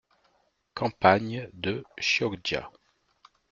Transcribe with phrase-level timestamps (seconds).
[0.73, 2.71] -Campagne de Chioggia.